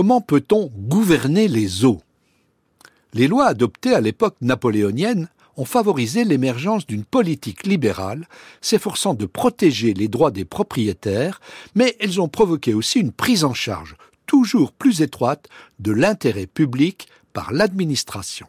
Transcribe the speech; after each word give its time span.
Comment 0.00 0.22
peut-on 0.22 0.72
gouverner 0.74 1.46
les 1.46 1.84
eaux? 1.84 2.00
Les 3.12 3.28
lois 3.28 3.44
adoptées 3.44 3.92
à 3.92 4.00
l'époque 4.00 4.36
napoléonienne 4.40 5.28
ont 5.58 5.66
favorisé 5.66 6.24
l'émergence 6.24 6.86
d'une 6.86 7.04
politique 7.04 7.66
libérale 7.66 8.26
s'efforçant 8.62 9.12
de 9.12 9.26
protéger 9.26 9.92
les 9.92 10.08
droits 10.08 10.30
des 10.30 10.46
propriétaires, 10.46 11.42
mais 11.74 11.98
elles 12.00 12.18
ont 12.18 12.30
provoqué 12.30 12.72
aussi 12.72 12.98
une 12.98 13.12
prise 13.12 13.44
en 13.44 13.52
charge 13.52 13.94
toujours 14.24 14.72
plus 14.72 15.02
étroite 15.02 15.50
de 15.80 15.92
l'intérêt 15.92 16.46
public 16.46 17.06
par 17.34 17.52
l'administration. 17.52 18.46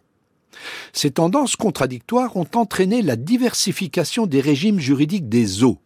Ces 0.94 1.12
tendances 1.12 1.58
contradictoires 1.58 2.38
ont 2.38 2.48
entraîné 2.56 3.02
la 3.02 3.18
diversification 3.18 4.26
des 4.26 4.40
régimes 4.40 4.80
juridiques 4.80 5.28
des 5.28 5.66
eaux, 5.66 5.80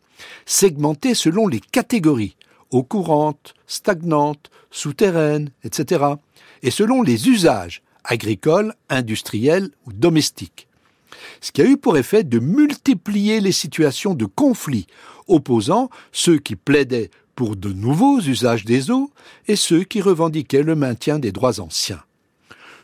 segmentés 0.45 1.15
selon 1.15 1.47
les 1.47 1.59
catégories 1.59 2.35
eau 2.75 2.83
courante, 2.83 3.53
stagnante, 3.67 4.49
souterraine, 4.71 5.49
etc., 5.63 6.03
et 6.63 6.71
selon 6.71 7.01
les 7.01 7.29
usages 7.29 7.81
agricoles, 8.03 8.73
industriels 8.89 9.69
ou 9.85 9.93
domestiques. 9.93 10.67
Ce 11.41 11.51
qui 11.51 11.61
a 11.61 11.65
eu 11.65 11.77
pour 11.77 11.97
effet 11.97 12.23
de 12.23 12.39
multiplier 12.39 13.39
les 13.39 13.51
situations 13.51 14.13
de 14.13 14.25
conflit 14.25 14.87
opposant 15.27 15.89
ceux 16.11 16.37
qui 16.37 16.55
plaidaient 16.55 17.09
pour 17.35 17.55
de 17.55 17.73
nouveaux 17.73 18.19
usages 18.19 18.65
des 18.65 18.91
eaux 18.91 19.11
et 19.47 19.55
ceux 19.55 19.83
qui 19.83 20.01
revendiquaient 20.01 20.63
le 20.63 20.75
maintien 20.75 21.19
des 21.19 21.31
droits 21.31 21.59
anciens. 21.59 22.03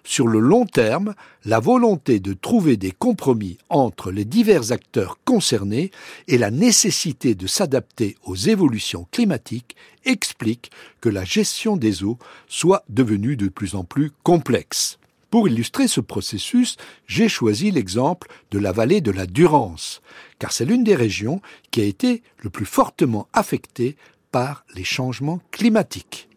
Sur 0.03 0.27
le 0.27 0.39
long 0.39 0.65
terme, 0.65 1.13
la 1.45 1.59
volonté 1.59 2.19
de 2.19 2.33
trouver 2.33 2.75
des 2.75 2.91
compromis 2.91 3.57
entre 3.69 4.11
les 4.11 4.25
divers 4.25 4.71
acteurs 4.71 5.19
concernés 5.25 5.91
et 6.27 6.37
la 6.37 6.51
nécessité 6.51 7.35
de 7.35 7.47
s'adapter 7.47 8.17
aux 8.23 8.35
évolutions 8.35 9.07
climatiques 9.11 9.75
explique 10.05 10.71
que 11.01 11.09
la 11.09 11.23
gestion 11.23 11.77
des 11.77 12.03
eaux 12.03 12.17
soit 12.47 12.83
devenue 12.89 13.38
de 13.38 13.47
plus 13.47 13.75
en 13.75 13.83
plus 13.83 14.11
complexe. 14.23 14.97
Pour 15.30 15.47
illustrer 15.47 15.88
ce 15.88 16.02
processus, 16.02 16.75
j'ai 17.08 17.30
choisi 17.30 17.71
l'exemple 17.71 18.27
de 18.49 18.59
la 18.59 18.73
vallée 18.73 18.99
de 18.99 19.11
la 19.11 19.25
Durance, 19.25 20.02
car 20.39 20.52
c'est 20.52 20.65
l'une 20.65 20.83
des 20.83 20.95
régions 20.95 21.41
qui 21.69 21.80
a 21.80 21.86
été 21.86 22.21
le 22.39 22.49
plus 22.49 22.65
fortement 22.65 23.27
affectée 23.31 23.95
par 24.31 24.65
les 24.75 24.83
changements 24.83 25.39
climatiques. 25.52 26.27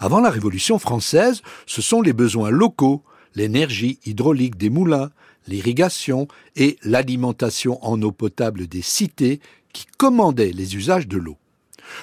Avant 0.00 0.20
la 0.20 0.30
Révolution 0.30 0.78
française, 0.78 1.42
ce 1.66 1.82
sont 1.82 2.02
les 2.02 2.12
besoins 2.12 2.50
locaux, 2.50 3.02
l'énergie 3.34 3.98
hydraulique 4.06 4.56
des 4.56 4.70
moulins, 4.70 5.10
l'irrigation 5.48 6.28
et 6.54 6.78
l'alimentation 6.82 7.84
en 7.84 8.00
eau 8.02 8.12
potable 8.12 8.68
des 8.68 8.82
cités 8.82 9.40
qui 9.72 9.86
commandaient 9.96 10.52
les 10.52 10.76
usages 10.76 11.08
de 11.08 11.18
l'eau. 11.18 11.36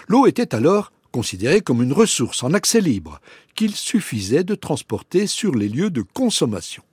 L'eau 0.07 0.27
était 0.27 0.53
alors 0.53 0.91
considérée 1.11 1.61
comme 1.61 1.81
une 1.81 1.93
ressource 1.93 2.43
en 2.43 2.53
accès 2.53 2.81
libre 2.81 3.21
qu'il 3.55 3.73
suffisait 3.73 4.43
de 4.43 4.55
transporter 4.55 5.27
sur 5.27 5.55
les 5.55 5.69
lieux 5.69 5.89
de 5.89 6.01
consommation. 6.01 6.83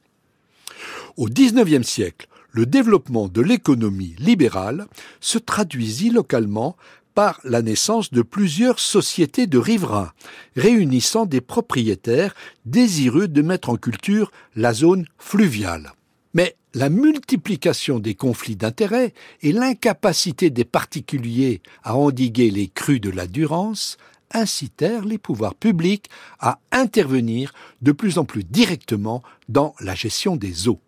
Au 1.16 1.26
XIXe 1.26 1.86
siècle, 1.86 2.28
le 2.52 2.66
développement 2.66 3.28
de 3.28 3.40
l'économie 3.40 4.14
libérale 4.18 4.86
se 5.20 5.38
traduisit 5.38 6.10
localement 6.10 6.76
par 7.14 7.40
la 7.44 7.62
naissance 7.62 8.10
de 8.10 8.22
plusieurs 8.22 8.78
sociétés 8.78 9.46
de 9.46 9.58
riverains, 9.58 10.12
réunissant 10.56 11.26
des 11.26 11.40
propriétaires 11.40 12.34
désireux 12.64 13.28
de 13.28 13.42
mettre 13.42 13.70
en 13.70 13.76
culture 13.76 14.30
la 14.56 14.72
zone 14.72 15.06
fluviale. 15.18 15.92
Mais 16.34 16.56
la 16.74 16.88
multiplication 16.88 17.98
des 17.98 18.14
conflits 18.14 18.56
d'intérêts 18.56 19.12
et 19.42 19.52
l'incapacité 19.52 20.50
des 20.50 20.64
particuliers 20.64 21.60
à 21.82 21.96
endiguer 21.96 22.50
les 22.50 22.68
crues 22.68 23.00
de 23.00 23.10
la 23.10 23.26
Durance 23.26 23.98
incitèrent 24.30 25.04
les 25.04 25.18
pouvoirs 25.18 25.54
publics 25.54 26.08
à 26.40 26.58
intervenir 26.70 27.52
de 27.82 27.92
plus 27.92 28.16
en 28.16 28.24
plus 28.24 28.44
directement 28.44 29.22
dans 29.48 29.74
la 29.80 29.94
gestion 29.94 30.36
des 30.36 30.68
eaux. 30.68 30.80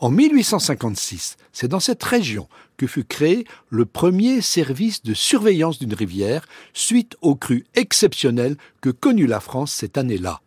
En 0.00 0.10
1856, 0.10 1.36
c'est 1.52 1.68
dans 1.68 1.78
cette 1.78 2.02
région 2.02 2.48
que 2.78 2.86
fut 2.86 3.04
créé 3.04 3.44
le 3.68 3.84
premier 3.84 4.40
service 4.40 5.02
de 5.02 5.12
surveillance 5.12 5.78
d'une 5.78 5.92
rivière 5.92 6.48
suite 6.72 7.18
aux 7.20 7.34
crues 7.34 7.66
exceptionnelles 7.74 8.56
que 8.80 8.88
connut 8.88 9.26
la 9.26 9.40
France 9.40 9.72
cette 9.72 9.98
année-là. 9.98 10.40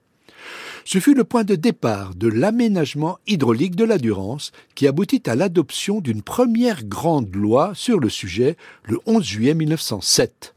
Ce 0.85 0.97
fut 0.97 1.13
le 1.13 1.23
point 1.23 1.43
de 1.43 1.53
départ 1.53 2.15
de 2.15 2.27
l'aménagement 2.27 3.19
hydraulique 3.27 3.75
de 3.75 3.85
la 3.85 3.99
Durance 3.99 4.51
qui 4.73 4.87
aboutit 4.87 5.21
à 5.27 5.35
l'adoption 5.35 6.01
d'une 6.01 6.23
première 6.23 6.83
grande 6.83 7.33
loi 7.35 7.73
sur 7.75 7.99
le 7.99 8.09
sujet 8.09 8.57
le 8.85 8.99
11 9.05 9.23
juillet 9.23 9.53
1907. 9.53 10.55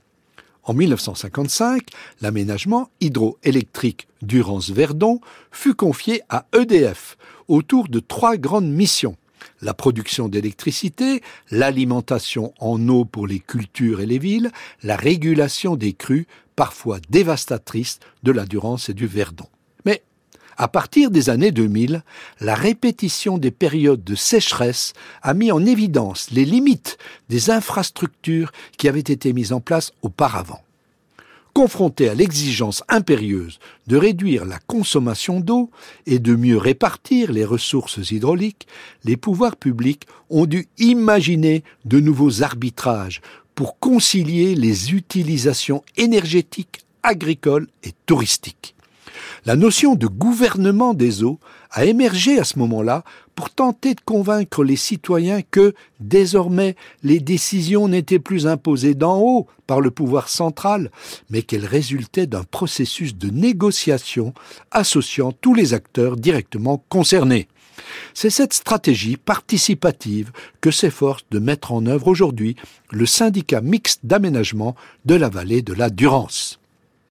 En 0.64 0.72
1955, 0.72 1.90
l'aménagement 2.22 2.90
hydroélectrique 3.00 4.08
Durance-Verdon 4.22 5.20
fut 5.52 5.74
confié 5.74 6.22
à 6.30 6.46
EDF 6.54 7.15
autour 7.48 7.88
de 7.88 8.00
trois 8.00 8.36
grandes 8.36 8.70
missions 8.70 9.16
la 9.62 9.74
production 9.74 10.28
d'électricité, 10.28 11.22
l'alimentation 11.50 12.52
en 12.58 12.88
eau 12.88 13.04
pour 13.04 13.26
les 13.26 13.40
cultures 13.40 14.00
et 14.00 14.06
les 14.06 14.18
villes, 14.18 14.50
la 14.82 14.96
régulation 14.96 15.76
des 15.76 15.92
crues, 15.92 16.26
parfois 16.56 16.98
dévastatrices, 17.10 18.00
de 18.22 18.32
la 18.32 18.44
Durance 18.44 18.88
et 18.88 18.94
du 18.94 19.06
Verdon. 19.06 19.46
Mais, 19.84 20.02
à 20.56 20.68
partir 20.68 21.10
des 21.10 21.30
années 21.30 21.52
2000, 21.52 22.02
la 22.40 22.54
répétition 22.54 23.38
des 23.38 23.50
périodes 23.50 24.04
de 24.04 24.14
sécheresse 24.14 24.92
a 25.22 25.34
mis 25.34 25.52
en 25.52 25.64
évidence 25.64 26.30
les 26.30 26.44
limites 26.44 26.98
des 27.28 27.50
infrastructures 27.50 28.52
qui 28.78 28.88
avaient 28.88 29.00
été 29.00 29.32
mises 29.32 29.52
en 29.52 29.60
place 29.60 29.92
auparavant. 30.02 30.65
Confrontés 31.56 32.10
à 32.10 32.14
l'exigence 32.14 32.84
impérieuse 32.86 33.60
de 33.86 33.96
réduire 33.96 34.44
la 34.44 34.58
consommation 34.58 35.40
d'eau 35.40 35.70
et 36.04 36.18
de 36.18 36.36
mieux 36.36 36.58
répartir 36.58 37.32
les 37.32 37.46
ressources 37.46 38.10
hydrauliques, 38.10 38.66
les 39.04 39.16
pouvoirs 39.16 39.56
publics 39.56 40.02
ont 40.28 40.44
dû 40.44 40.68
imaginer 40.76 41.64
de 41.86 41.98
nouveaux 41.98 42.42
arbitrages 42.42 43.22
pour 43.54 43.78
concilier 43.78 44.54
les 44.54 44.92
utilisations 44.92 45.82
énergétiques, 45.96 46.84
agricoles 47.02 47.68
et 47.84 47.92
touristiques. 48.04 48.75
La 49.44 49.56
notion 49.56 49.94
de 49.94 50.06
gouvernement 50.06 50.94
des 50.94 51.22
eaux 51.22 51.38
a 51.70 51.84
émergé 51.84 52.38
à 52.38 52.44
ce 52.44 52.58
moment-là 52.58 53.04
pour 53.34 53.50
tenter 53.50 53.94
de 53.94 54.00
convaincre 54.00 54.64
les 54.64 54.76
citoyens 54.76 55.42
que, 55.42 55.74
désormais, 56.00 56.74
les 57.02 57.20
décisions 57.20 57.86
n'étaient 57.86 58.18
plus 58.18 58.46
imposées 58.46 58.94
d'en 58.94 59.18
haut 59.18 59.46
par 59.66 59.80
le 59.80 59.90
pouvoir 59.90 60.28
central, 60.28 60.90
mais 61.30 61.42
qu'elles 61.42 61.66
résultaient 61.66 62.26
d'un 62.26 62.44
processus 62.44 63.16
de 63.16 63.28
négociation 63.28 64.32
associant 64.70 65.32
tous 65.32 65.54
les 65.54 65.74
acteurs 65.74 66.16
directement 66.16 66.82
concernés. 66.88 67.48
C'est 68.14 68.30
cette 68.30 68.54
stratégie 68.54 69.16
participative 69.16 70.32
que 70.60 70.70
s'efforce 70.70 71.24
de 71.30 71.38
mettre 71.38 71.72
en 71.72 71.84
œuvre 71.86 72.08
aujourd'hui 72.08 72.56
le 72.90 73.06
syndicat 73.06 73.60
mixte 73.60 74.00
d'aménagement 74.04 74.74
de 75.04 75.14
la 75.14 75.28
vallée 75.28 75.62
de 75.62 75.74
la 75.74 75.90
Durance. 75.90 76.58